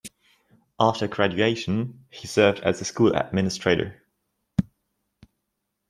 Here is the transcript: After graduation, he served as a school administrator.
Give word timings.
After 0.79 1.07
graduation, 1.07 2.05
he 2.09 2.25
served 2.25 2.59
as 2.61 2.81
a 2.81 2.85
school 2.85 3.15
administrator. 3.15 4.01